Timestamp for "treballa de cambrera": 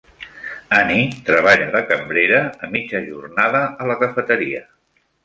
1.27-2.39